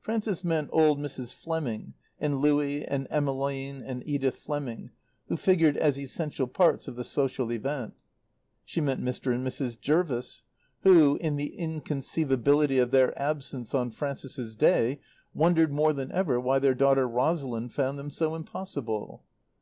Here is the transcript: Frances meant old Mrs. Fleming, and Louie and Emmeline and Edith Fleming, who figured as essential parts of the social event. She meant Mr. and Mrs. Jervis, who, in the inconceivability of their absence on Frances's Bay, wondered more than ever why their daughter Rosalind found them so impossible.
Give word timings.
Frances 0.00 0.42
meant 0.42 0.70
old 0.72 0.98
Mrs. 0.98 1.34
Fleming, 1.34 1.92
and 2.18 2.40
Louie 2.40 2.82
and 2.82 3.06
Emmeline 3.10 3.82
and 3.82 4.02
Edith 4.08 4.36
Fleming, 4.36 4.90
who 5.28 5.36
figured 5.36 5.76
as 5.76 5.98
essential 5.98 6.46
parts 6.46 6.88
of 6.88 6.96
the 6.96 7.04
social 7.04 7.52
event. 7.52 7.92
She 8.64 8.80
meant 8.80 9.02
Mr. 9.02 9.34
and 9.34 9.46
Mrs. 9.46 9.78
Jervis, 9.78 10.44
who, 10.80 11.16
in 11.20 11.36
the 11.36 11.54
inconceivability 11.58 12.78
of 12.82 12.90
their 12.90 13.12
absence 13.20 13.74
on 13.74 13.90
Frances's 13.90 14.56
Bay, 14.56 14.98
wondered 15.34 15.74
more 15.74 15.92
than 15.92 16.10
ever 16.10 16.40
why 16.40 16.58
their 16.58 16.74
daughter 16.74 17.06
Rosalind 17.06 17.74
found 17.74 17.98
them 17.98 18.10
so 18.10 18.34
impossible. 18.34 19.24